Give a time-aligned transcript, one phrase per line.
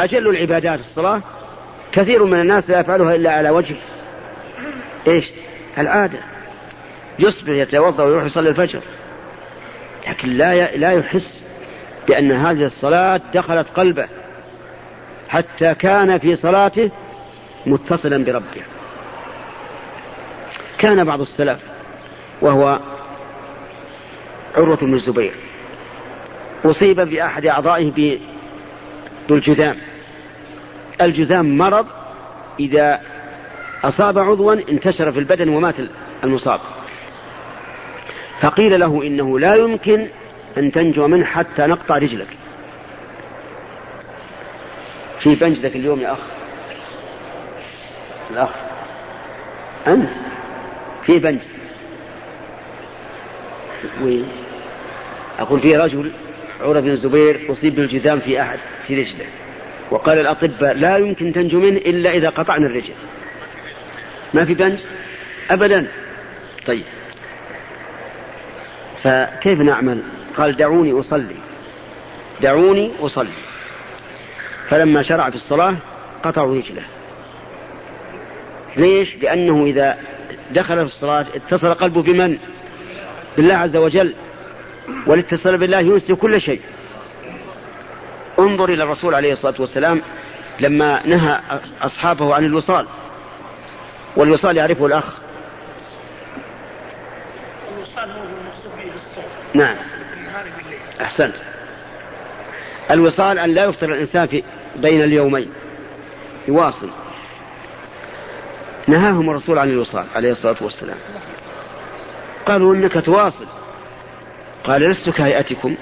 [0.00, 1.22] أجل العبادات الصلاة؟
[1.92, 3.76] كثير من الناس لا يفعلها إلا على وجه
[5.06, 5.30] إيش؟
[5.78, 6.18] العادة.
[7.18, 8.80] يصبح يتوضأ ويروح يصلي الفجر.
[10.08, 11.40] لكن لا لا يحس
[12.08, 14.06] بأن هذه الصلاة دخلت قلبه
[15.28, 16.90] حتى كان في صلاته
[17.66, 18.62] متصلا بربه.
[20.78, 21.60] كان بعض السلف
[22.40, 22.80] وهو
[24.56, 25.32] عروة بن الزبير
[26.64, 28.18] أصيب بأحد أعضائه
[29.28, 29.76] بالجذام
[31.00, 31.86] الجذام مرض
[32.60, 33.00] إذا
[33.84, 35.74] أصاب عضوا انتشر في البدن ومات
[36.24, 36.60] المصاب.
[38.40, 40.06] فقيل له إنه لا يمكن
[40.58, 42.28] أن تنجو منه حتى نقطع رجلك.
[45.20, 46.18] في بنجدك اليوم يا أخ.
[48.30, 48.50] الأخ.
[49.86, 50.10] أنت.
[51.02, 51.38] في بنج.
[54.02, 54.28] وين
[55.38, 56.12] أقول في رجل
[56.60, 59.26] عروة بن الزبير أصيب بالجذام في أحد في رجله.
[59.90, 62.94] وقال الأطباء لا يمكن تنجو منه إلا إذا قطعنا الرجل.
[64.34, 64.78] ما في بنج
[65.50, 65.86] أبدا.
[66.66, 66.84] طيب.
[69.02, 70.02] فكيف نعمل؟
[70.36, 71.36] قال دعوني أصلي.
[72.40, 73.32] دعوني أصلي.
[74.68, 75.76] فلما شرع في الصلاة
[76.22, 76.82] قطعوا رجله.
[78.76, 79.98] ليش؟ لأنه إذا
[80.50, 82.38] دخل في الصلاة اتصل قلبه بمن؟
[83.36, 84.14] بالله عز وجل.
[85.06, 86.60] والاتصال بالله ينسي كل شيء.
[88.38, 90.02] انظر إلى الرسول عليه الصلاة والسلام
[90.60, 91.40] لما نهى
[91.82, 92.86] أصحابه عن الوصال
[94.16, 95.04] والوصال يعرفه الأخ.
[97.76, 98.22] الوصال هو
[99.54, 99.76] نعم.
[101.00, 101.34] أحسنت.
[102.90, 104.42] الوصال أن لا يفطر الإنسان في
[104.76, 105.50] بين اليومين.
[106.48, 106.90] يواصل.
[108.86, 110.96] نهاهم الرسول عن الوصال عليه الصلاة والسلام.
[112.46, 113.46] قالوا إنك تواصل.
[114.64, 115.76] قال لست كهيئتكم.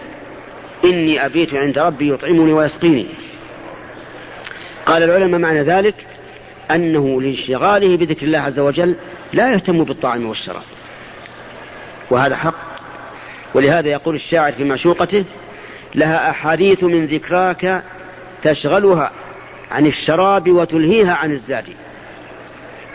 [0.85, 3.07] إني أبيت عند ربي يطعمني ويسقيني.
[4.87, 5.95] قال العلماء معنى ذلك
[6.71, 8.97] أنه لانشغاله بذكر الله عز وجل
[9.33, 10.63] لا يهتم بالطعام والشراب.
[12.11, 12.55] وهذا حق.
[13.55, 15.25] ولهذا يقول الشاعر في معشوقته
[15.95, 17.83] لها أحاديث من ذكراك
[18.43, 19.13] تشغلها
[19.71, 21.65] عن الشراب وتلهيها عن الزاد.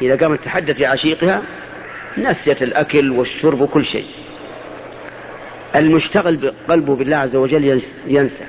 [0.01, 1.41] إذا قامت تتحدث بعشيقها
[2.17, 4.05] نسيت الأكل والشرب وكل شيء.
[5.75, 8.45] المشتغل قلبه بالله عز وجل ينسى.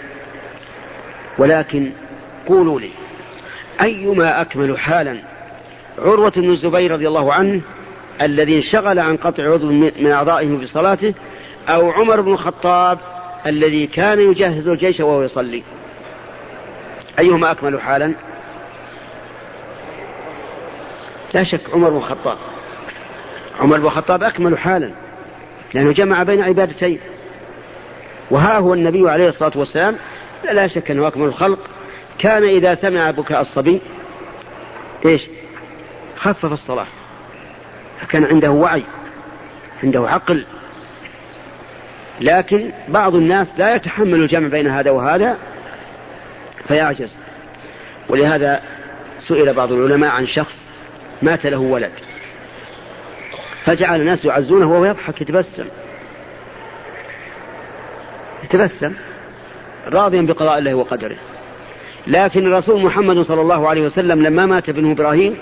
[1.38, 1.92] ولكن
[2.46, 2.90] قولوا لي
[3.80, 5.22] أيما أكمل حالا
[5.98, 7.60] عروة بن الزبير رضي الله عنه
[8.22, 11.14] الذي انشغل عن قطع عضو من أعضائه في صلاته
[11.68, 12.98] أو عمر بن الخطاب
[13.46, 15.62] الذي كان يجهز الجيش وهو يصلي.
[17.18, 18.14] أيهما أكمل حالا؟
[21.34, 22.38] لا شك عمر بن الخطاب.
[23.60, 24.90] عمر بن الخطاب أكمل حالا
[25.74, 26.98] لأنه جمع بين عبادتين.
[28.30, 29.96] وها هو النبي عليه الصلاة والسلام.
[30.44, 31.58] لا, شك أنه أكمل الخلق.
[32.18, 33.80] كان إذا سمع بكاء الصبي
[35.06, 35.22] إيش؟
[36.16, 36.86] خفف الصلاة.
[38.00, 38.82] فكان عنده وعي
[39.82, 40.44] عنده عقل.
[42.20, 45.36] لكن بعض الناس لا يتحمل الجمع بين هذا وهذا
[46.68, 47.12] فيعجز.
[48.08, 48.62] ولهذا
[49.20, 50.54] سئل بعض العلماء عن شخص
[51.22, 51.92] مات له ولد
[53.64, 55.64] فجعل الناس يعزونه وهو يضحك يتبسم.
[58.54, 58.92] يتبسم
[59.86, 61.16] راضيا بقضاء الله وقدره.
[62.06, 65.36] لكن الرسول محمد صلى الله عليه وسلم لما مات ابنه إبراهيم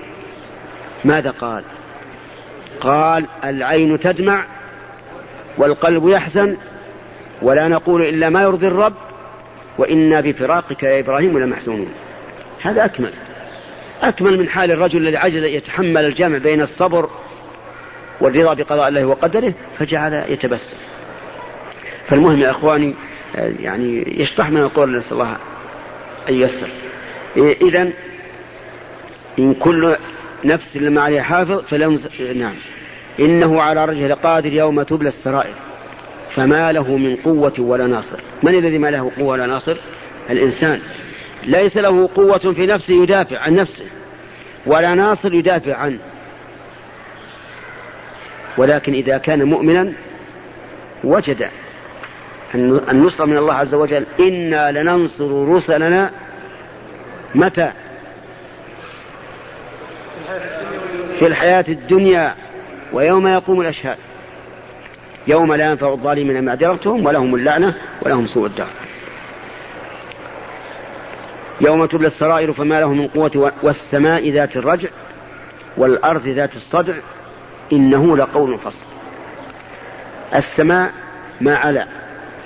[1.04, 1.62] ماذا قال؟
[2.80, 4.44] قال العين تدمع
[5.56, 6.56] والقلب يحزن
[7.42, 8.94] ولا نقول إلا ما يرضي الرب
[9.78, 11.92] وإنا بفراقك يا إبراهيم لمحزونون.
[12.62, 13.12] هذا أكمل.
[14.02, 17.10] أكمل من حال الرجل الذي عجز يتحمل الجمع بين الصبر
[18.20, 20.76] والرضا بقضاء الله وقدره فجعل يتبسم.
[22.10, 22.94] فالمهم يا إخواني
[23.34, 25.36] يعني يشطح من القول نسأل الله
[26.28, 26.68] أن ييسر.
[27.36, 27.92] اذا
[29.38, 29.96] إن كل
[30.44, 32.00] نفس لما عليها حافظ فلم
[32.34, 32.54] نعم.
[33.20, 35.54] إنه على رجه لقادر يوم تبلى السرائر.
[36.34, 38.20] فما له من قوة ولا ناصر.
[38.42, 39.76] من الذي ما له قوة ولا ناصر؟
[40.30, 40.80] الإنسان.
[41.42, 43.84] ليس له قوة في نفسه يدافع عن نفسه
[44.66, 45.98] ولا ناصر يدافع عنه.
[48.56, 49.92] ولكن إذا كان مؤمنا
[51.04, 51.48] وجد
[52.54, 54.06] النصر من الله عز وجل.
[54.20, 56.10] إنا لننصر رسلنا.
[57.34, 57.72] متى؟
[61.18, 62.34] في الحياة الدنيا
[62.92, 63.98] ويوم يقوم الأشهاد.
[65.26, 68.68] يوم لا ينفع الظالمين معذرتهم ولهم اللعنة ولهم سوء الدار.
[71.60, 74.88] يوم تبلى السرائر فما له من قوة والسماء ذات الرجع
[75.76, 76.94] والأرض ذات الصدع
[77.72, 78.86] إنه لقول فصل.
[80.34, 80.92] السماء
[81.40, 81.99] ما علا.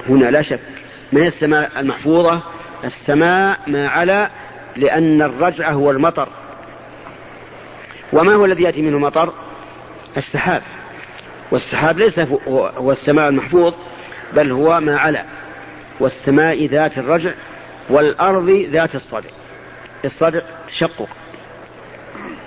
[0.08, 0.60] هنا لا شك.
[1.12, 2.42] هي السماء المحفوظة؟
[2.84, 4.30] السماء ما علا
[4.76, 6.28] لأن الرجع هو المطر.
[8.12, 9.32] وما هو الذي يأتي منه مطر؟
[10.16, 10.62] السحاب.
[11.50, 12.18] والسحاب ليس
[12.48, 13.74] هو السماء المحفوظ
[14.32, 15.24] بل هو ما علا.
[16.00, 17.30] والسماء ذات الرجع
[17.90, 19.30] والأرض ذات الصدع.
[20.04, 21.08] الصدع تشقق.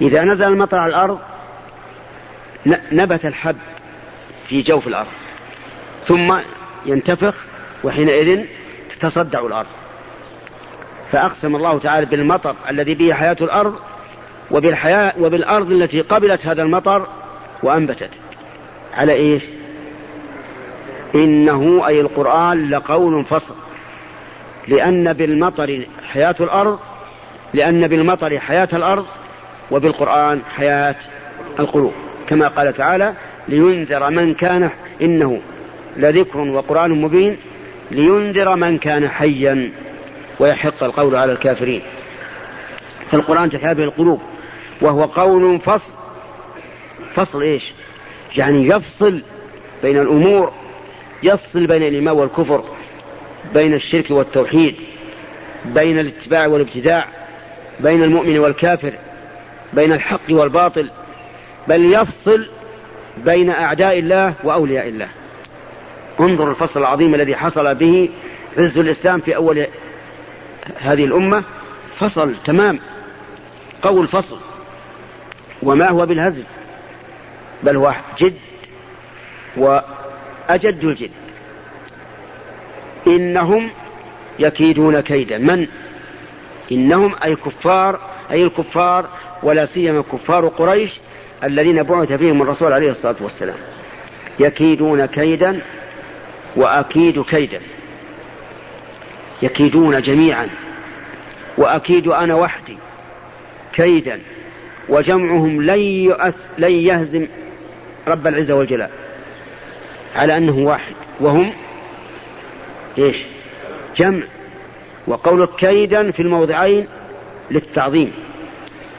[0.01, 1.19] إذا نزل المطر على الأرض
[2.91, 3.57] نبت الحب
[4.49, 5.11] في جوف الأرض.
[6.07, 6.37] ثم
[6.85, 7.45] ينتفخ
[7.83, 8.45] وحينئذ
[8.89, 9.67] تتصدع الأرض.
[11.11, 13.75] فأقسم الله تعالى بالمطر الذي به حياة الأرض
[14.51, 17.07] وبالحياة وبالأرض التي قبلت هذا المطر
[17.63, 18.09] وأنبتت.
[18.93, 19.43] على إيش؟
[21.15, 23.55] إنه أي القرآن لقول فصل.
[24.67, 26.79] لأن بالمطر حياة الأرض
[27.53, 29.05] لأن بالمطر حياة الأرض
[29.71, 30.95] وبالقرآن حياة
[31.59, 31.93] القلوب.
[32.27, 33.13] كما قال تعالى
[33.47, 34.69] لينذر من كان
[35.01, 35.41] إنه
[35.97, 37.37] لذكر وقرآن مبين
[37.91, 39.71] لينذر من كان حيا
[40.39, 41.81] ويحق القول على الكافرين.
[43.11, 44.21] فالقرآن تحيا القلوب
[44.81, 45.93] وهو قول فصل.
[47.15, 47.73] فصل إيش؟
[48.37, 49.21] يعني يفصل
[49.83, 50.53] بين الأمور
[51.23, 52.63] يفصل بين الإيمان والكفر
[53.53, 54.75] بين الشرك والتوحيد
[55.65, 57.07] بين الاتباع والابتداع
[57.79, 58.93] بين المؤمن والكافر
[59.73, 60.89] بين الحق والباطل
[61.67, 62.47] بل يفصل
[63.25, 65.07] بين أعداء الله وأولياء الله.
[66.19, 68.09] انظر الفصل العظيم الذي حصل به
[68.57, 69.67] عز الإسلام في أول
[70.79, 71.43] هذه الأمة.
[71.99, 72.79] فصل تمام.
[73.81, 74.37] قول فصل.
[75.63, 76.43] وما هو بالهزل؟
[77.63, 78.33] بل هو جد
[79.57, 81.11] وأجد الجد.
[83.07, 83.69] إنهم
[84.39, 85.37] يكيدون كيدا.
[85.37, 85.67] من؟
[86.71, 87.99] إنهم أي كفار
[88.31, 89.05] أي الكفار
[89.43, 90.99] ولا سيما كفار قريش
[91.43, 93.57] الذين بعث فيهم الرسول عليه الصلاة والسلام.
[94.39, 95.61] يكيدون كيدا
[96.57, 97.61] وأكيد كيدا
[99.41, 100.49] يكيدون جميعا.
[101.57, 102.77] وأكيد أنا وحدي.
[103.73, 104.19] كيدا.
[104.89, 107.27] وجمعهم لن, يؤث لن يهزم
[108.07, 108.89] رب العزة والجلال.
[110.15, 110.93] على أنه واحد.
[111.19, 111.53] وهم
[112.97, 113.17] إيش؟
[113.95, 114.23] جمع.
[115.07, 116.87] وقول كيدا في الموضعين
[117.51, 118.11] للتعظيم.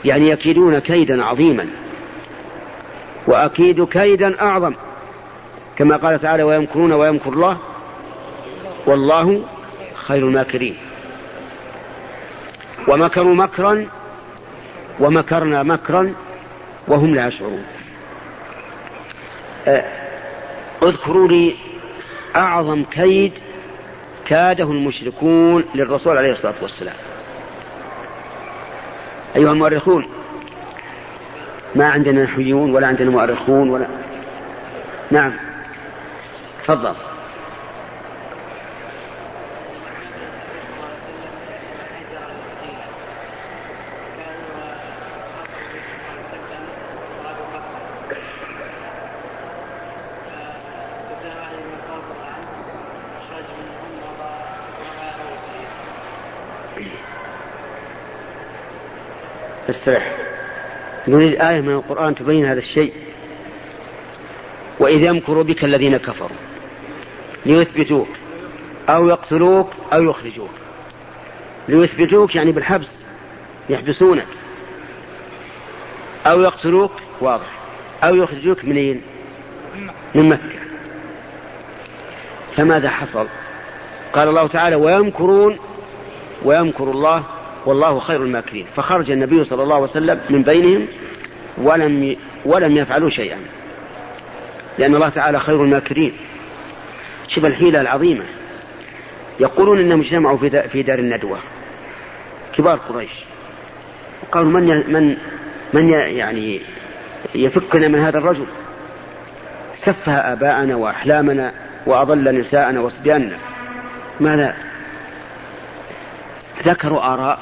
[0.05, 1.67] يعني يكيدون كيدا عظيما.
[3.27, 4.75] وأكيد كيدا أعظم.
[5.79, 7.59] كما قال تعالى ويمكرون ويمكر الله
[8.87, 9.43] والله
[9.95, 10.77] خير الماكرين.
[12.89, 13.87] ومكروا مكرا
[15.01, 16.15] ومكرنا مكرا
[16.89, 17.65] وهم لا يشعرون.
[20.83, 21.57] اذكروا لي
[22.37, 23.33] أعظم كيد
[24.27, 26.97] كاده المشركون للرسول عليه الصلاة والسلام.
[29.37, 30.09] أيها المؤرخون
[31.75, 33.87] ما عندنا نحويون ولا عندنا مؤرخون ولا
[35.11, 35.48] نعم.
[36.69, 36.95] تفضل.
[59.71, 60.17] استرح.
[61.09, 62.93] نريد آية من القرآن تبين هذا الشيء.
[64.79, 66.58] وإذ يمكر بك الذين كفروا.
[67.47, 68.09] ليثبتوك
[68.89, 70.51] أو يقتلوك أو يخرجوك.
[71.69, 72.91] ليثبتوك يعني بالحبس
[73.69, 74.27] يحبسونك.
[76.27, 77.59] أو يقتلوك واضح.
[78.05, 79.03] أو يخرجوك منين
[80.15, 80.59] من مكة.
[82.57, 83.27] فماذا حصل؟
[84.13, 85.59] قال الله تعالى ويمكرون
[86.45, 87.25] ويمكر الله
[87.67, 88.67] والله خير الماكرين.
[88.77, 90.87] فخرج النبي صلى الله عليه وسلم من بينهم
[91.59, 93.39] ولم ولم يفعلوا شيئا.
[94.79, 96.13] لأن الله تعالى خير الماكرين.
[97.29, 98.25] شوف الحيلة العظيمة.
[99.41, 101.39] يقولون إنهم اجتمعوا في دار الندوة.
[102.57, 103.11] كبار قريش.
[104.33, 105.17] قالوا من من
[105.73, 106.61] من يعني
[107.35, 108.47] يفكنا من هذا الرجل؟
[109.77, 111.53] سفه آباءنا وأحلامنا
[111.87, 113.37] وأضل نساءنا وصبياننا
[114.21, 114.57] ماذا؟
[116.65, 117.39] ذكروا آراء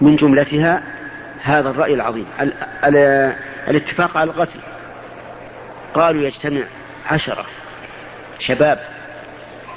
[0.00, 0.82] من جملتها
[1.42, 2.26] هذا الرأي العظيم.
[2.40, 2.52] ال
[2.84, 2.96] ال
[3.68, 4.60] الاتفاق على القتل.
[5.94, 6.62] قالوا يجتمع
[7.10, 7.46] عشرة.
[8.38, 8.78] شباب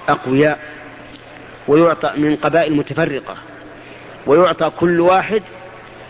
[0.10, 0.60] أقوياء
[1.68, 3.38] ويعطى من قبائل متفرقة
[4.26, 5.42] ويعطى كل واحد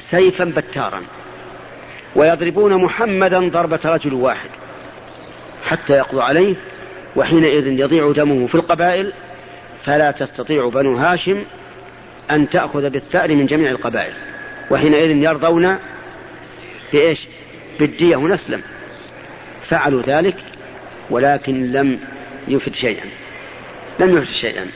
[0.10, 1.01] سيفا بتارا
[2.16, 4.50] ويضربون محمدا ضربة رجل واحد
[5.66, 6.56] حتى يقضوا عليه
[7.16, 9.13] وحينئذ يضيع دمه في القبائل
[9.86, 11.44] فلا تستطيع بنو هاشم
[12.32, 14.13] أن تأخذ بالثأر من جميع القبائل
[14.72, 15.77] وحينئذ يرضون
[16.94, 17.20] بإيش؟
[17.80, 18.62] بالدية ونسلم.
[19.70, 20.36] فعلوا ذلك
[21.10, 22.00] ولكن لم
[22.48, 23.06] يفد شيئا.
[24.00, 24.68] لم يفد شيئا.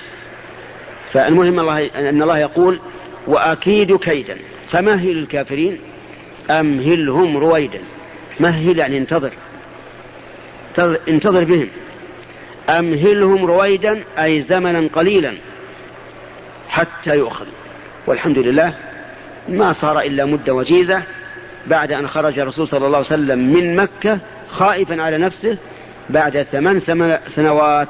[1.13, 2.79] فالمهم الله أن الله يقول
[3.27, 4.37] وأكيد كيدا.
[4.71, 5.79] فمهل الكافرين؟
[6.49, 7.79] أمهلهم رويدا.
[8.39, 9.31] مهل يعني انتظر.
[11.07, 11.67] انتظر بهم.
[12.69, 15.37] أمهلهم رويدا أي زمنا قليلا.
[16.69, 17.45] حتى يؤخذ.
[18.07, 18.73] والحمد لله
[19.49, 21.03] ما صار إلا مدة وجيزة
[21.67, 24.19] بعد أن خرج الرسول صلى الله عليه وسلم من مكة
[24.51, 25.57] خائفا على نفسه
[26.11, 26.79] بعد ثمان
[27.35, 27.87] سنوات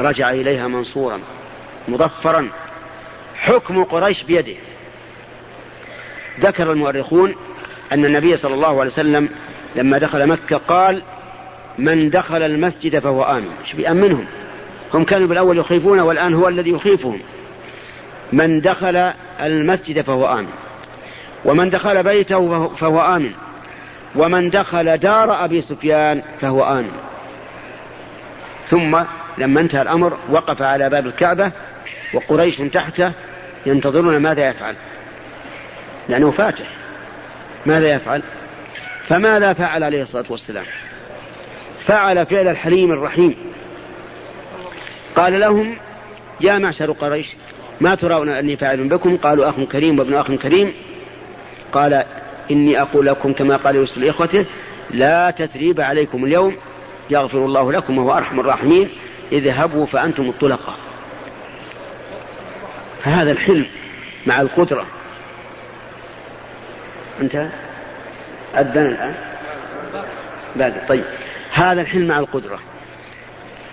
[0.00, 1.20] رجع إليها منصورا
[1.88, 2.48] مظفرا.
[3.36, 4.54] حكم قريش بيده.
[6.40, 7.34] ذكر المؤرخون
[7.92, 9.28] أن النبي صلى الله عليه وسلم
[9.76, 11.02] لما دخل مكة قال
[11.78, 13.50] من دخل المسجد فهو آمن.
[13.64, 14.26] إيش بيأمنهم؟
[14.94, 17.20] هم كانوا بالأول يخيفون والآن هو الذي يخيفهم.
[18.32, 18.96] من دخل
[19.40, 20.48] المسجد فهو آمن.
[21.44, 23.32] ومن دخل بيته فهو آمن.
[24.16, 26.92] ومن دخل دار أبي سفيان فهو آمن.
[28.70, 29.02] ثم
[29.38, 31.50] لما انتهى الأمر وقف على باب الكعبة
[32.14, 33.12] وقريش تحته
[33.66, 34.76] ينتظرون ماذا يفعل.
[36.08, 36.66] لأنه فاتح.
[37.66, 38.22] ماذا يفعل؟
[39.08, 40.64] فماذا فعل عليه الصلاة والسلام؟
[41.86, 43.34] فعل فعل الحليم الرحيم.
[45.16, 45.76] قال لهم
[46.40, 47.26] يا معشر قريش
[47.80, 50.72] ما ترون أني فاعل بكم؟ قالوا أخ كريم وابن أخ كريم.
[51.72, 52.04] قال
[52.50, 54.44] إني أقول لكم كما قال يوسف لإخوته
[54.90, 56.56] لا تثريب عليكم اليوم
[57.10, 58.88] يغفر الله لكم وهو أرحم الراحمين
[59.32, 60.76] اذهبوا فأنتم الطلقاء.
[63.04, 63.66] فهذا الحلم
[64.26, 64.86] مع القدرة.
[67.20, 67.48] أنت؟
[68.54, 69.14] أذن الآن؟
[70.56, 71.04] باقي طيب.
[71.52, 72.58] هذا الحلم مع القدرة.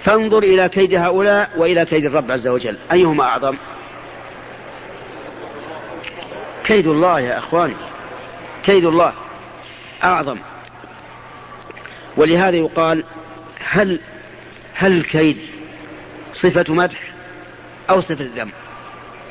[0.05, 2.77] فانظر إلى كيد هؤلاء وإلى كيد الرب عز وجل.
[2.91, 3.55] أيهما أعظم؟
[6.63, 7.75] كيد الله يا أخواني.
[8.65, 9.13] كيد الله
[10.03, 10.37] أعظم.
[12.17, 13.03] ولهذا يقال
[13.59, 13.99] هل
[14.75, 15.37] هل الكيد
[16.33, 17.11] صفة مدح
[17.89, 18.49] أو صفة ذم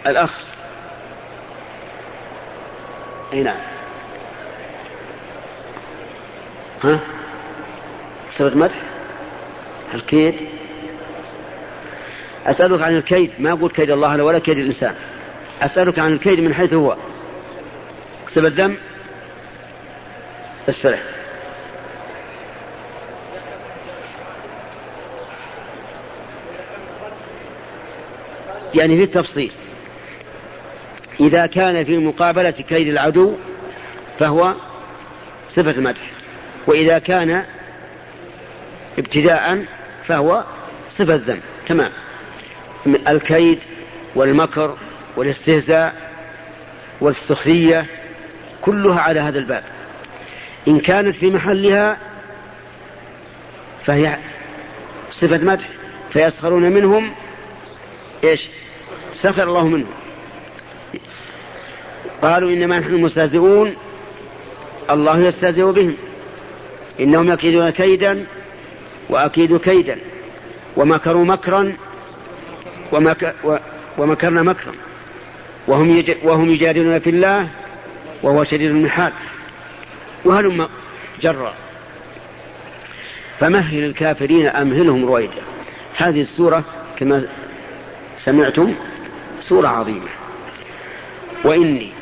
[0.06, 0.38] الأخ.
[3.32, 3.60] أي نعم.
[6.84, 7.00] ها؟
[8.32, 8.74] صفة مدح؟
[9.94, 10.34] الكيد؟
[12.46, 13.30] أسألك عن الكيد.
[13.38, 14.94] ما قلت كيد الله ولا كيد الإنسان.
[15.62, 16.96] أسألك عن الكيد من حيث هو.
[18.30, 18.76] صفة ذم
[20.70, 21.00] استرح
[28.74, 29.52] يعني في التفصيل.
[31.20, 33.36] إذا كان في مقابلة كيد العدو
[34.18, 34.54] فهو
[35.50, 36.10] صفة مدح
[36.66, 37.44] وإذا كان
[38.98, 39.64] ابتداء
[40.06, 40.44] فهو
[40.98, 41.92] صفة ذم تمام.
[42.86, 43.58] الكيد
[44.14, 44.76] والمكر
[45.16, 45.94] والاستهزاء
[47.00, 47.86] والسخرية
[48.62, 49.62] كلها على هذا الباب.
[50.68, 51.96] إن كانت في محلها
[53.86, 54.18] فهي
[55.12, 55.68] صفة مدح
[56.12, 57.10] فيسخرون منهم
[58.24, 58.40] إيش؟
[59.14, 59.90] سخر الله منهم.
[62.22, 63.76] قالوا إنما نحن مستهزئون
[64.90, 65.96] الله يستهزئ بهم.
[67.00, 68.26] إنهم يكيدون كيدا
[69.08, 69.98] واكيد كيدا
[70.76, 71.72] ومكروا مكرا
[72.92, 73.34] ومك
[73.98, 74.72] ومكرنا مكرا.
[75.66, 77.48] وهم وهم يجادلون في الله
[78.22, 79.12] وهو شديد المحال.
[80.24, 80.68] وهلم
[81.20, 81.54] جرا.
[83.40, 85.42] فمهل الكافرين أمهلهم رويدا.
[85.96, 86.64] هذه السورة
[86.96, 87.26] كما
[88.24, 88.74] سمعتم
[89.40, 90.08] سورة عظيمة.
[91.44, 91.92] وإني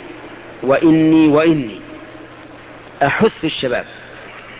[0.62, 1.80] وإني وإني
[3.02, 3.84] أحث الشباب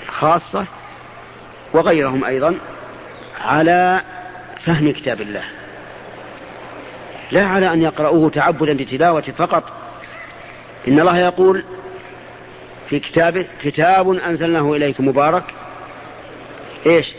[0.08, 0.64] خاصة
[1.72, 2.54] وغيرهم أيضا
[3.40, 4.00] على
[4.64, 5.44] فهم كتاب الله.
[7.30, 9.72] لا على أن يقرأوه تعبدا بتلاوة فقط.
[10.88, 11.64] إن الله يقول
[12.90, 15.44] في كتابه كتاب أنزلناه إليك مبارك.
[16.86, 17.12] إيش؟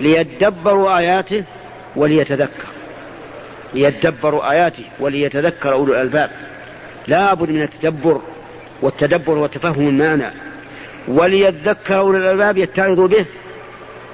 [0.00, 1.44] ليدبروا آياته
[1.96, 2.66] وليتذكر.
[3.74, 6.30] ليدبروا آياته وليتذكر أولو الألباب.
[7.06, 8.20] لا بد من التدبر
[8.82, 10.30] والتدبر وتفهم المعنى.
[11.08, 13.24] وليذكر أولو الألباب يتعظوا به.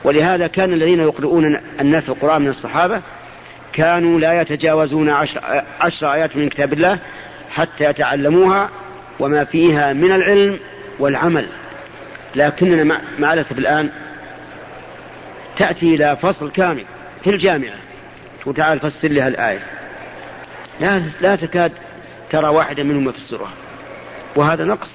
[0.05, 3.01] ولهذا كان الذين يقرؤون الناس القرآن من الصحابة
[3.73, 5.41] كانوا لا يتجاوزون عشر,
[5.81, 6.99] عشر آيات من كتاب الله
[7.51, 8.69] حتى يتعلموها
[9.21, 10.59] وما فيها من العلم
[10.99, 11.47] والعمل.
[12.37, 13.91] لكننا مع الأسف الآن
[15.59, 16.85] تأتي إلى فصل كامل
[17.25, 17.77] في الجامعة.
[18.47, 19.63] وتعال فسر لها الآية
[20.81, 21.73] لا, لا تكاد
[22.31, 23.49] ترى واحدا منهما في السورة
[24.37, 24.91] وهذا نقص.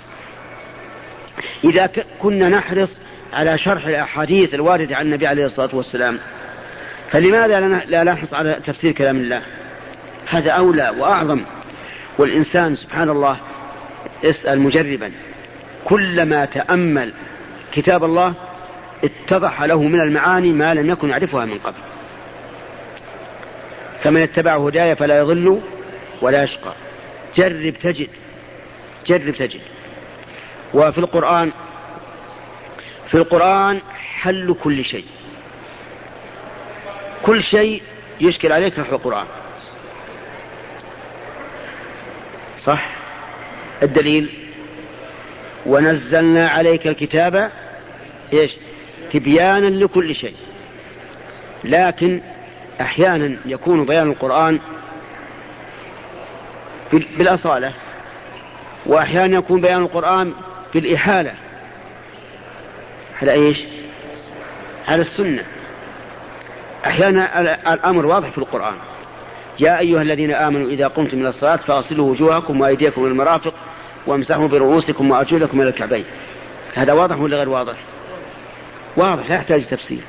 [1.63, 1.89] إذا
[2.19, 2.89] كنا نحرص
[3.33, 6.19] على شرح الأحاديث الواردة عن النبي عليه الصلاة والسلام
[7.11, 9.41] فلماذا لا نحرص على تفسير كلام الله؟
[10.29, 11.41] هذا أولى وأعظم.
[12.17, 13.37] والإنسان سبحان الله
[14.23, 15.11] اسأل مجربا.
[15.87, 17.13] كلما تأمل
[17.71, 18.33] كتاب الله
[19.03, 21.77] اتضح له من المعاني ما لم يكن يعرفها من قبل.
[24.03, 25.61] فمن اتبع هداي فلا يضل
[26.21, 26.73] ولا يشقى.
[27.35, 28.09] جرب تجد
[29.07, 29.61] جرب تجد.
[30.73, 31.51] وفي القرآن
[33.07, 33.81] في القرآن
[34.21, 35.05] حل كل شيء.
[37.23, 37.81] كل شيء
[38.21, 39.25] يشكل عليك في القرآن.
[42.63, 42.89] صح؟
[43.83, 44.46] الدليل
[45.67, 47.51] ونزلنا عليك الكتاب
[48.33, 48.51] إيش؟
[49.13, 50.35] تبيانا لكل شيء.
[51.63, 52.21] لكن
[52.81, 54.59] أحيانا يكون بيان القرآن
[56.91, 57.73] بالأصالة
[58.85, 60.33] وأحيانا يكون بيان القرآن
[60.73, 61.33] بالإحالة.
[63.21, 63.57] على إيش؟
[64.87, 65.43] على السنة.
[66.85, 67.41] أحيانا
[67.73, 68.75] الأمر واضح في القرآن.
[69.59, 73.53] يا أيها الذين آمنوا إذا قمتم إلى الصلاة فاغسلوا وجوهكم وأيديكم المرافق
[74.07, 76.05] وامسحوا برؤوسكم وأرجلكم إلى الكعبين.
[76.75, 77.75] هذا واضح ولا غير واضح؟
[78.97, 80.01] واضح لا يحتاج تفسير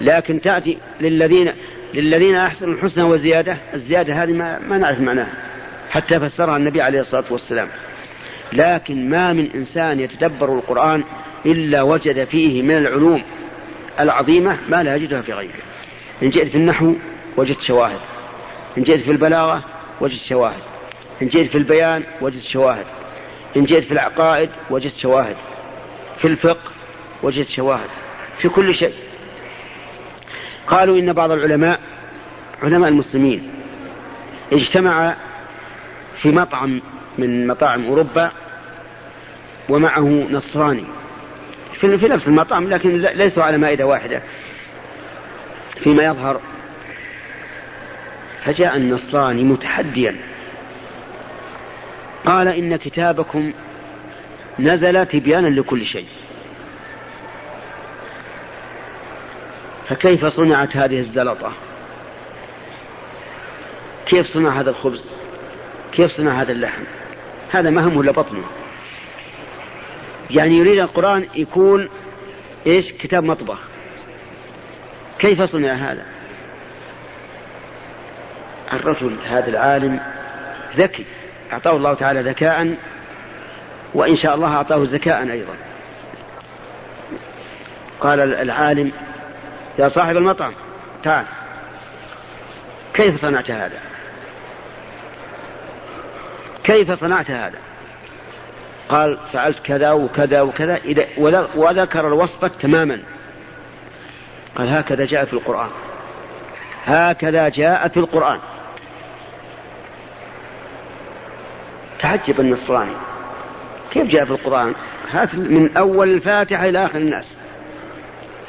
[0.00, 1.52] لكن تأتي للذين
[1.94, 5.32] للذين أحسنوا الحسنى وزيادة الزيادة هذه ما, ما نعرف معناها.
[5.90, 7.68] حتى فسرها النبي عليه الصلاة والسلام.
[8.52, 11.04] لكن ما من إنسان يتدبر القرآن
[11.46, 13.22] إلا وجد فيه من العلوم
[14.00, 15.52] العظيمة ما لا يجدها في غيره.
[16.22, 16.94] إن جئت في النحو
[17.36, 18.00] وجدت شواهد.
[18.78, 19.62] إن جئت في البلاغة
[20.00, 20.71] وجدت شواهد.
[21.22, 22.86] إن جئت في البيان وجدت شواهد.
[23.56, 25.36] إن جئت في العقائد وجدت شواهد.
[26.18, 26.70] في الفقه
[27.22, 27.88] وجدت شواهد.
[28.38, 28.94] في كل شيء.
[30.66, 31.80] قالوا إن بعض العلماء
[32.62, 33.50] علماء المسلمين
[34.52, 35.14] اجتمع
[36.22, 36.80] في مطعم
[37.18, 38.30] من مطاعم أوروبا
[39.68, 40.84] ومعه نصراني.
[41.80, 44.22] في نفس المطعم لكن ليسوا على مائدة واحدة.
[45.84, 46.40] فيما يظهر
[48.44, 50.16] فجاء النصراني متحديا.
[52.24, 53.52] قال إن كتابكم
[54.58, 56.06] نزل تبيانا لكل شيء.
[59.88, 61.52] فكيف صنعت هذه الزلطة؟
[64.06, 65.04] كيف صنع هذا الخبز؟
[65.92, 66.82] كيف صنع هذا اللحم؟
[67.50, 68.44] هذا ما همه الا بطنه
[70.30, 71.88] يعني يريد القرآن يكون
[72.66, 73.58] إيش؟ كتاب مطبخ.
[75.18, 76.06] كيف صنع هذا؟
[78.72, 80.00] الرجل هذا العالم
[80.76, 81.04] ذكي.
[81.52, 82.76] أعطاه الله تعالى ذكاء
[83.94, 85.54] وإن شاء الله أعطاه ذكاء أيضا.
[88.00, 88.92] قال العالم
[89.78, 90.52] يا صاحب المطعم
[91.04, 91.24] تعال.
[92.94, 93.78] كيف صنعت هذا؟
[96.64, 97.58] كيف صنعت هذا؟
[98.88, 100.80] قال فعلت كذا وكذا وكذا
[101.56, 102.98] وذكر الوصفة تماما.
[104.56, 105.70] قال هكذا جاء في القرآن.
[106.86, 108.38] هكذا جاء في القرآن.
[112.02, 112.92] تعجب النصراني.
[113.92, 114.74] كيف جاء في القرآن؟
[115.10, 117.24] هات من أول الفاتحة إلى آخر الناس.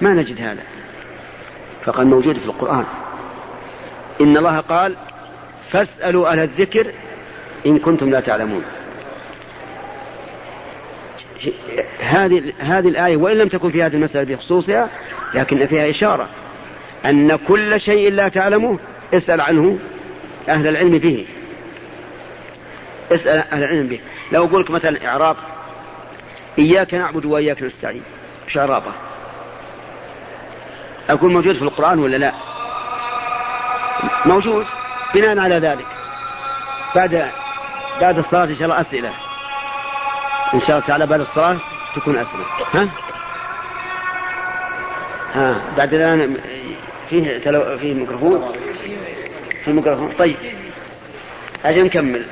[0.02, 0.64] ما نجد هذا.
[1.86, 2.86] فقد موجود في القرآن.
[4.22, 4.96] إن الله قال
[5.72, 6.88] فاسألوا أهل الذكر
[7.66, 8.64] إن كنتم لا تعلمون.
[12.00, 14.90] هذه هذه الآية وإن لم تكن في هذه المسألة بخصوصها
[15.34, 16.30] لكن فيها إشارة
[17.06, 18.80] أن كل شيء لا تعلمه
[19.14, 19.80] اسأل عنه
[20.50, 21.26] أهل العلم به
[23.16, 24.00] اسأل أهل العلم به.
[24.32, 25.36] لو أقول لك مثلا إعراب
[26.60, 28.04] إياك نعبد وإياك نستعين
[28.58, 28.92] إعرابه؟
[31.10, 32.34] أقول موجود في القرآن ولا لا؟
[34.26, 34.66] موجود
[35.14, 35.86] بناء على ذلك.
[36.96, 37.32] بعد
[38.02, 39.14] بعد الصلاة إن شاء الله أسئلة.
[40.54, 41.58] إن شاء الله تعالى بعد الصلاة
[41.96, 42.46] تكون أسئلة.
[42.74, 42.90] ها؟
[45.34, 46.38] ها بعد الآن
[47.10, 47.78] فيه تلو...
[47.78, 48.56] فيه ميكروفون؟
[49.66, 50.12] في ميكروفون.
[50.20, 50.36] طيب
[51.66, 52.26] أجل نكمل.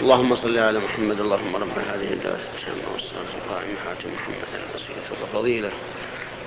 [0.00, 5.70] اللهم صل على محمد اللهم رب هذه الدعوة التامة والصلاة القائمة محمد الوسيلة والفضيلة.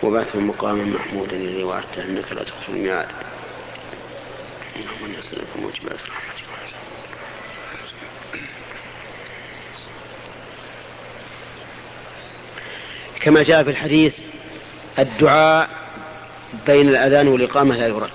[0.04, 3.08] وبعثه مقاما محمودا الذي وعدته أنك لا تخلف الميعاد.
[4.76, 6.44] اللهم نسألك موجبات رحمتك.
[13.22, 14.20] كما جاء في الحديث
[15.00, 15.70] الدعاء
[16.68, 18.10] بين الأذان والإقامة لا يرد.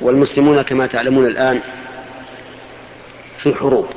[0.00, 1.62] والمسلمون كما تعلمون الآن
[3.42, 3.88] في حروب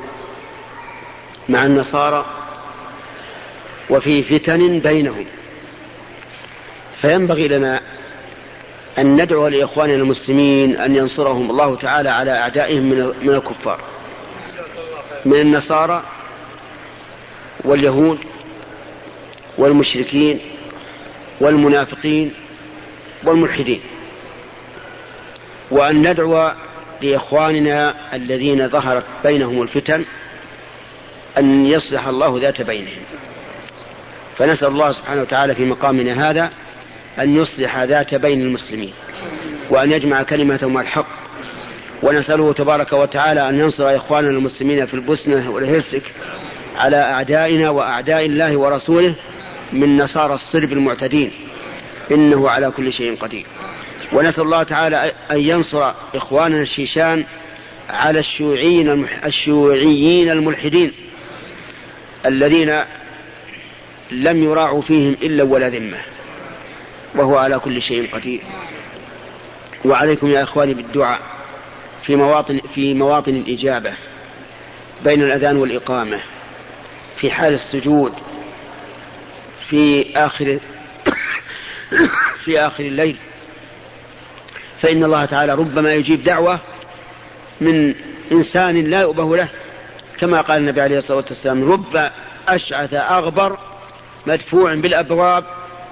[1.50, 2.26] مع النصارى
[3.90, 5.26] وفي فتن بينهم.
[7.02, 7.82] فينبغي لنا
[8.98, 11.50] أن ندعو لإخواننا المسلمين أن ينصرهم.
[11.50, 12.84] الله تعالى على أعدائهم
[13.22, 13.80] من الكفار
[15.26, 16.04] من النصارى
[17.64, 18.20] واليهود
[19.58, 20.40] والمشركين
[21.42, 22.34] والمنافقين
[23.24, 23.82] والملحدين.
[25.72, 26.52] وأن ندعو
[27.04, 30.06] لإخواننا الذين ظهرت بينهم الفتن
[31.38, 33.04] أن يصلح الله ذات بينهم.
[34.38, 36.50] فنسأل الله سبحانه وتعالى في مقامنا هذا
[37.20, 38.94] أن يصلح ذات بين المسلمين
[39.70, 41.08] وأن يجمع كلمتهم الحق.
[42.04, 46.04] ونسأله تبارك وتعالى أن ينصر إخواننا المسلمين في البوسنة والهرسك
[46.78, 49.14] على أعدائنا وأعداء الله ورسوله
[49.74, 51.32] من نصارى الصرب المعتدين.
[52.12, 53.46] إنه على كل شيء قدير.
[54.14, 57.26] ونسأل الله تعالى أن ينصر إخواننا الشيشان
[57.90, 60.92] على الشيوعيين الشيوعيين الملحدين
[62.26, 62.82] الذين
[64.12, 65.98] لم يراعوا فيهم إلا ولا ذمة.
[67.16, 68.42] وهو على كل شيء قدير.
[69.86, 71.22] وعليكم يا إخواني بالدعاء
[72.06, 73.94] في مواطن في مواطن الإجابة
[75.04, 76.22] بين الأذان والإقامة
[77.18, 78.14] في حال السجود
[79.70, 80.60] في آخر
[82.46, 83.18] في آخر الليل
[84.82, 86.60] فإن الله تعالى ربما يجيب دعوة
[87.62, 87.96] من
[88.32, 89.48] إنسان لا يؤبه له
[90.20, 92.12] كما قال النبي عليه الصلاة والسلام رب
[92.48, 93.58] أشعث أغبر
[94.28, 95.44] مدفوع بالأبواب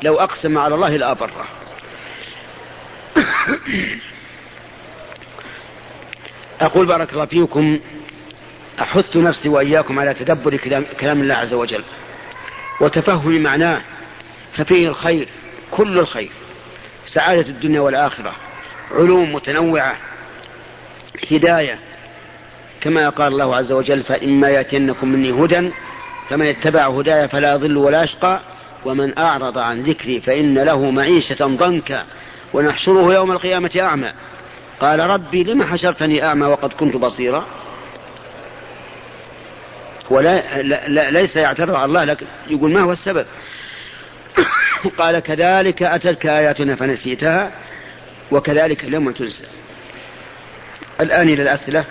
[0.01, 1.45] لو أقسم على الله لأبره
[6.61, 7.79] أقول بارك الله فيكم
[8.79, 10.55] أحث نفسي وإياكم على تدبر
[10.99, 11.83] كلام الله عز وجل
[12.81, 13.81] وتفهم معناه
[14.53, 15.27] ففيه الخير
[15.71, 16.31] كل الخير
[17.07, 18.35] سعادة الدنيا والآخرة.
[18.91, 19.97] علوم متنوعة
[21.31, 21.79] هداية
[22.81, 25.71] كما قال الله عز وجل فإما يأتينكم مني هدى
[26.29, 28.39] فمن اتبع هداي فلا يضل ولا يشقى
[28.85, 32.05] ومن أعرض عن ذكري فإن له معيشة ضنكا
[32.53, 34.13] ونحشره يوم القيامة أعمى.
[34.79, 37.45] قال ربي لم حشرتني أعمى وقد كنت بصيرا؟
[40.09, 43.25] ولا لا ليس يعترض على الله لكن يقول ما هو السبب؟
[44.99, 47.51] قال كذلك أتتك آياتنا فنسيتها
[48.31, 49.45] وكذلك لم تنسى.
[51.01, 51.85] الآن إلى الأسئلة.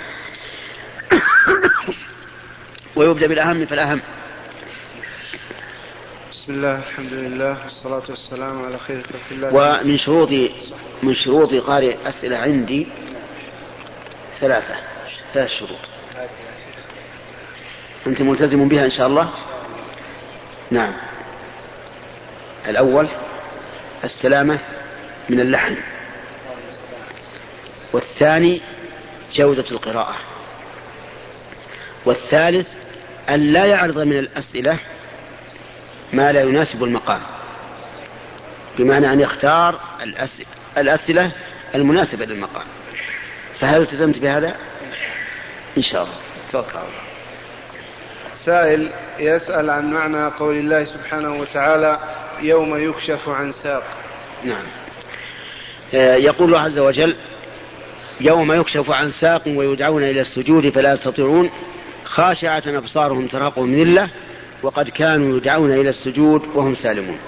[2.97, 4.01] ويبدأ بالأهم فالأهم.
[6.33, 9.55] بسم الله الحمد لله والصلاة والسلام على خير خلق الله.
[9.55, 10.31] ومن شروط
[11.03, 12.87] من شروط قارئ أسئلة عندي
[14.41, 14.75] ثلاثة
[15.35, 15.79] ثلاث شروط.
[18.07, 19.31] أنت ملتزم بها إن شاء الله؟
[20.71, 20.93] نعم.
[22.69, 23.09] الأول
[24.05, 24.61] السلامة
[25.29, 25.77] من اللحن.
[27.93, 28.63] والثاني
[29.35, 30.17] جودة القراءة.
[32.05, 32.69] والثالث
[33.29, 34.79] أن لا يعرض من الأسئلة
[36.13, 37.21] ما لا يناسب المقام
[38.79, 39.81] بمعنى أن يختار
[40.77, 41.33] الأسئلة
[41.75, 42.67] المناسبة للمقام.
[43.61, 44.55] فهل التزمت بهذا؟
[45.77, 46.17] إن شاء الله.
[46.53, 46.79] توكل
[48.45, 51.99] سائل يسأل عن معنى قول الله سبحانه وتعالى
[52.43, 53.85] يوم يكشف عن ساق.
[54.45, 54.65] نعم.
[55.95, 57.17] آه، يقول الله عز وجل
[58.21, 61.51] يوم يكشف عن ساق ويدعون إلى السجود فلا يستطيعون
[62.05, 64.11] خاشعة أبصارهم ترهقهم ذلة
[64.63, 67.19] وقد كانوا يدعون إلى السجود وهم سالمون.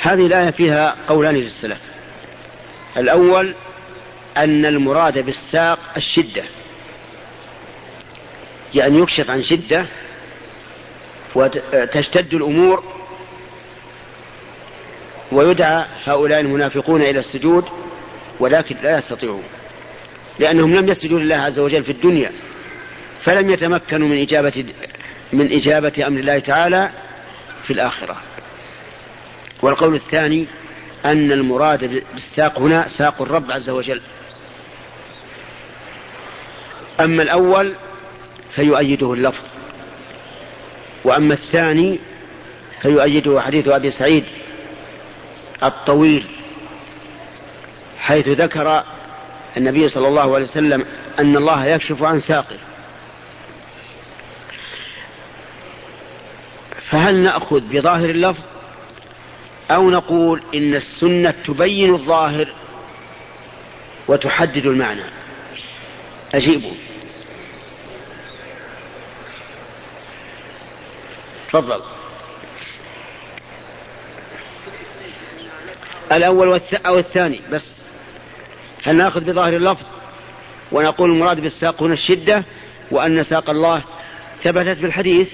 [0.00, 1.78] هذه الآية فيها قولان للسلف.
[2.96, 3.54] الأول
[4.36, 6.42] أن المراد بالساق الشدة.
[8.74, 9.86] يعني يكشف عن شدة
[11.34, 12.84] وتشتد الأمور
[15.32, 17.64] ويدعى هؤلاء المنافقون إلى السجود
[18.40, 19.44] ولكن لا يستطيعون.
[20.38, 22.32] لأنهم لم يسجدوا لله عز وجل في الدنيا
[23.24, 24.64] فلم يتمكنوا من إجابة
[25.32, 26.90] من إجابة أمر الله تعالى
[27.62, 28.16] في الآخرة.
[29.62, 30.46] والقول الثاني
[31.04, 34.00] أن المراد بالساق هنا ساق الرب عز وجل.
[37.00, 37.74] أما الأول
[38.54, 39.44] فيؤيده اللفظ
[41.04, 41.98] وأما الثاني
[42.82, 44.24] فيؤيده حديث أبي سعيد
[45.62, 46.26] الطويل.
[48.10, 48.84] حيث ذكر
[49.56, 50.86] النبي صلى الله عليه وسلم
[51.18, 52.58] أن الله يكشف عن ساقه
[56.90, 58.42] فهل نأخذ بظاهر اللفظ؟
[59.70, 62.48] أو نقول إن السنة تبين الظاهر
[64.08, 65.04] وتحدد المعنى؟
[66.34, 66.74] أجيبوا
[71.48, 71.82] تفضل.
[76.12, 77.80] الأول أو الثاني بس.
[78.84, 79.86] هل نأخذ بظاهر اللفظ
[80.72, 82.44] ونقول المراد بالساق هنا الشدة
[82.90, 83.82] وأن ساق الله
[84.42, 85.28] ثبتت بالحديث.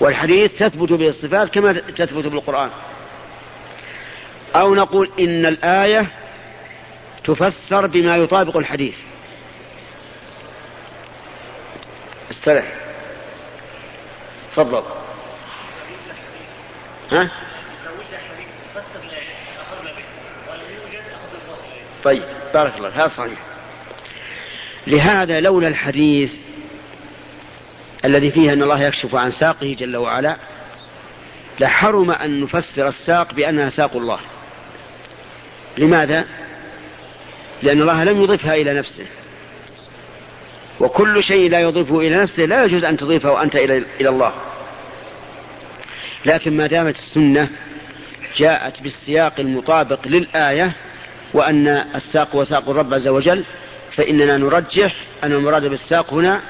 [0.00, 2.70] والحديث تثبت به الصفات كما تثبت بالقرآن.
[4.54, 6.06] أو نقول إن الآية
[7.24, 8.94] تفسر بما يطابق الحديث.
[12.30, 12.72] استرح.
[14.52, 14.82] تفضل.
[17.12, 17.30] ها؟
[22.04, 22.22] طيب
[22.54, 23.38] بارك الله هذا صحيح.
[24.86, 26.32] لهذا لولا الحديث
[28.04, 30.36] الذي فيه أن الله يكشف عن ساقه جل وعلا
[31.60, 34.18] لحرم أن نفسر الساق بأنها ساق الله.
[35.78, 36.24] لماذا؟
[37.62, 39.06] لأن الله لم يضفها إلى نفسه.
[40.80, 44.32] وكل شيء لا يضيفه إلى نفسه لا يجوز أن تضيفه أنت إلى الله.
[46.26, 47.50] لكن ما دامت السنة
[48.36, 50.76] جاءت بالسياق المطابق للآية
[51.34, 53.44] وأن الساق وساق الرب عز وجل
[53.92, 56.42] فإننا نرجح أن المراد بالساق هنا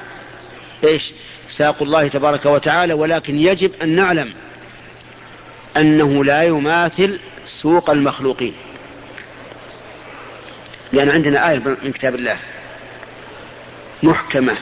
[0.83, 1.11] إيش؟
[1.49, 4.33] ساق الله تبارك وتعالى ولكن يجب أن نعلم
[5.77, 8.53] أنه لا يماثل سوق المخلوقين.
[10.93, 12.37] لأن عندنا آية من كتاب الله
[14.03, 14.57] محكمة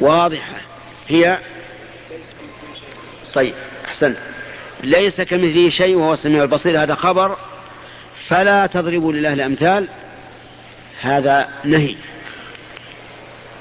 [0.00, 0.54] واضحة
[1.08, 1.38] هي
[3.34, 4.18] طيب أحسنت.
[4.82, 6.82] ليس كمثله شيء وهو السميع البصير.
[6.82, 7.36] هذا خبر
[8.28, 9.88] فلا تضربوا لله الأمثال.
[11.00, 11.96] هذا نهي.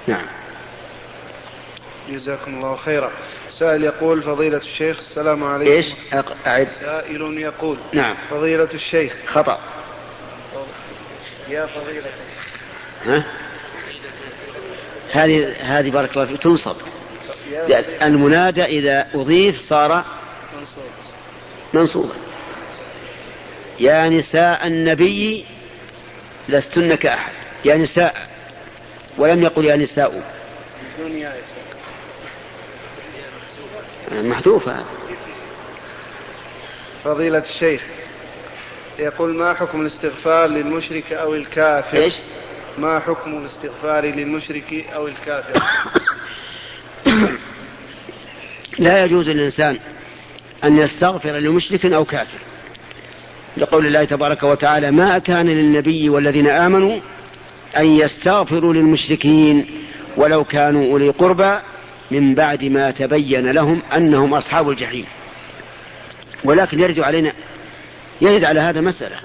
[0.08, 0.26] نعم.
[2.10, 3.12] جزاكم الله خيرا.
[3.50, 5.72] سائل يقول فضيلة الشيخ السلام عليكم.
[5.72, 5.86] إيش؟
[6.48, 6.68] أعد.
[6.80, 8.16] سائل يقول نعم.
[8.30, 9.14] فضيلة الشيخ.
[9.28, 9.60] خطأ.
[11.50, 12.10] يا فضيلة
[13.06, 13.26] ها؟
[15.12, 16.42] هذه هذه بارك الله فيك.
[16.42, 16.76] تنصب.
[18.02, 20.06] المنادى إذا أضيف صار
[21.74, 22.16] منصوبا
[23.80, 25.46] يا نساء النبي
[26.50, 27.32] لستن كأحد.
[27.66, 28.28] يا نساء
[29.18, 30.24] ولم يقل يا نساء.
[34.12, 34.86] محذوفة
[37.04, 37.82] فضيلة الشيخ
[39.00, 42.14] يقول ما حكم الاستغفار للمشرك أو الكافر؟ إيش؟
[42.78, 45.64] ما حكم الاستغفار للمشرك أو الكافر؟
[48.80, 49.80] لا يجوز للإنسان
[50.64, 52.38] أن يستغفر لمشرك أو كافر.
[53.58, 57.00] لقول الله تبارك وتعالى ما كان للنبي والذين آمنوا
[57.78, 59.66] أن يستغفروا للمشركين
[60.18, 61.60] ولو كانوا أولي قربى
[62.12, 65.06] من بعد ما تبين لهم أنهم أصحاب الجحيم.
[66.44, 67.32] ولكن يرد علينا
[68.22, 69.16] يرد على هذا مسألة.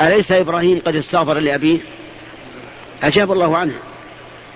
[0.00, 1.78] أليس إبراهيم قد استغفر لأبيه؟
[3.02, 3.74] أجاب الله عنه.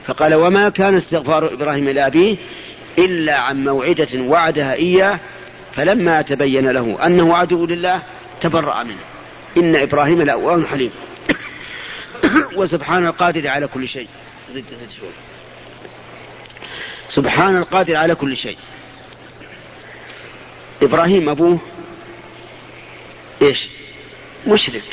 [0.07, 2.37] فقال وما كان استغفار إبراهيم لأبيه
[2.99, 5.21] إلا عن موعدة وعدها إياه
[5.77, 8.03] فلما تبين له أنه عدو لله
[8.41, 8.99] تبرأ منه.
[9.57, 10.91] إن إبراهيم لأواه حليم.
[12.59, 14.09] وسبحان القادر على كل شيء.
[14.51, 15.09] زد زد شوي.
[17.09, 18.59] سبحان القادر على كل شيء.
[20.83, 21.59] إبراهيم أبوه
[23.43, 23.69] إيش؟
[24.47, 24.85] مشرك.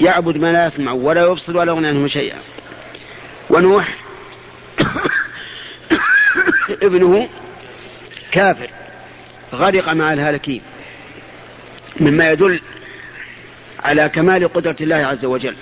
[0.00, 2.38] يعبد ما لا يسمع ولا يبصر ولا يغني عنه شيئا.
[3.50, 3.94] ونوح
[6.82, 7.28] ابنه
[8.30, 8.70] كافر
[9.52, 10.62] غرق مع الهالكين
[12.00, 12.60] مما يدل
[13.84, 15.56] على كمال قدرة الله عز وجل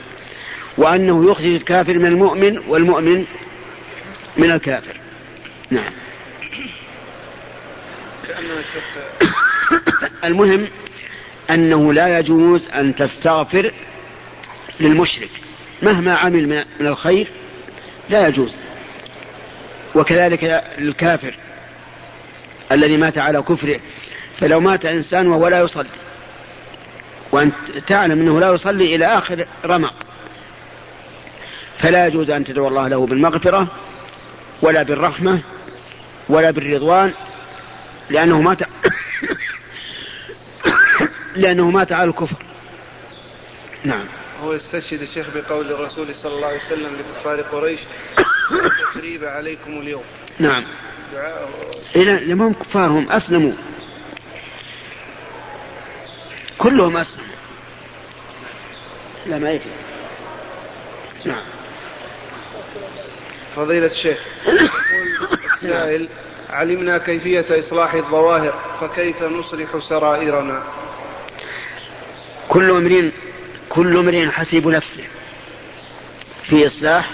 [0.79, 3.25] وأنه يخرج الكافر من المؤمن والمؤمن
[4.37, 4.97] من الكافر.
[5.71, 5.93] نعم.
[10.25, 10.69] المهم
[11.51, 13.73] أنه لا يجوز أن تستغفر
[14.81, 15.31] للمشرك
[15.83, 17.29] مهما عمل من الخير
[18.11, 18.55] لا يجوز.
[19.97, 20.45] وكذلك
[20.79, 21.35] الكافر
[22.73, 23.81] الذي مات على كفره.
[24.41, 25.89] فلو مات إنسان وهو لا يصلي
[27.33, 27.55] وأنت
[27.89, 29.95] تعلم أنه لا يصلي إلى آخر رمق
[31.79, 33.69] فلا يجوز أن تدعو الله له بالمغفرة
[34.63, 35.43] ولا بالرحمة
[36.29, 37.13] ولا بالرضوان
[38.11, 38.59] لأنه مات
[41.37, 42.37] لأنه مات على الكفر.
[43.85, 44.05] نعم.
[44.43, 47.81] هو يستشهد الشيخ بقول الرسول صلى الله عليه وسلم لكفار قريش
[48.95, 50.05] تقريب عليكم اليوم.
[50.39, 50.65] نعم.
[51.97, 53.53] إلى لما هم كفار هم أسلموا.
[56.59, 57.37] كلهم أسلموا.
[59.27, 59.69] لا ما يكفي
[61.25, 61.43] نعم.
[63.57, 66.09] فضيلة الشيخ يقول السائل
[66.51, 70.63] علمنا كيفية إصلاح الظواهر فكيف نصلح سرائرنا؟
[72.49, 73.11] كل امرئ
[73.77, 75.05] كل امرئ حسيب نفسه
[76.49, 77.11] في إصلاح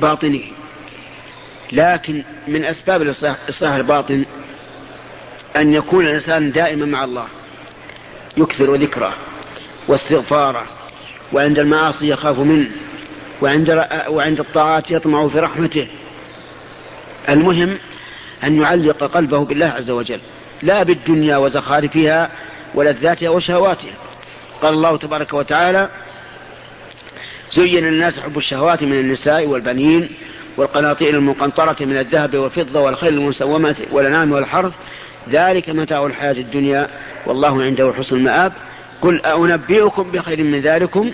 [0.00, 0.42] باطنه.
[1.72, 4.24] لكن من أسباب الإصلاح إصلاح الباطن
[5.56, 7.26] أن يكون الإنسان دائما مع الله
[8.36, 9.16] يكثر ذكره
[9.88, 10.66] واستغفاره
[11.32, 12.70] وعند المعاصي يخاف منه
[13.42, 15.88] وعند وعند الطاعات يطمع في رحمته.
[17.28, 17.78] المهم
[18.44, 20.20] أن يعلق قلبه بالله عز وجل
[20.62, 22.30] لا بالدنيا وزخارفها
[22.74, 23.94] ولذاتها وشهواتها.
[24.62, 25.88] قال الله تبارك وتعالى
[27.52, 30.10] زين الناس حب الشهوات من النساء والبنين
[30.56, 34.72] والقناطير المقنطرة من الذهب والفضة والخيل المسومة والأنعام والحرث.
[35.30, 36.88] ذلك متاع الحياة الدنيا
[37.26, 38.52] والله عنده حسن المآب.
[39.02, 41.12] قل أنبئكم بخير من ذلكم؟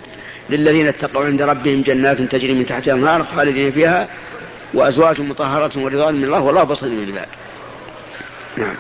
[0.51, 4.09] للذين اتقوا عند ربهم جنات تجري من تحتها النار خالدين فيها
[4.75, 7.29] وأزواج مطهرة ورضوان من الله والله بصير بالعباد.
[8.57, 8.75] نعم.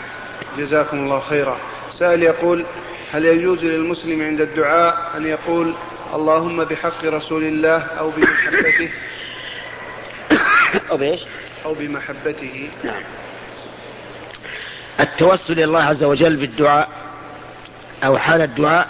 [0.58, 1.56] جزاكم الله خيرا.
[1.98, 2.64] سائل يقول
[3.12, 5.74] هل يجوز للمسلم عند الدعاء أن يقول
[6.14, 8.90] اللهم بحق رسول الله أو بمحبته؟
[10.90, 11.20] أو بإيش؟
[11.64, 12.70] أو بمحبته.
[12.84, 13.02] نعم.
[15.00, 16.88] التوسل إلى الله عز وجل بالدعاء
[18.04, 18.88] أو حال الدعاء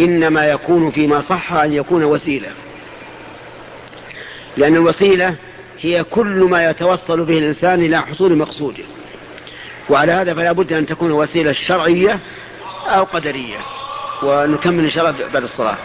[0.00, 2.48] إنما يكون فيما صح أن يكون وسيلة.
[4.56, 5.34] لأن الوسيلة
[5.80, 8.84] هي كل ما يتوصل به الإنسان إلى حصول مقصوده.
[9.90, 12.18] وعلى هذا فلا بد أن تكون وسيلة شرعية
[12.86, 13.58] أو قدرية.
[14.22, 15.76] ونكمل إن شاء الله بعد الصلاة.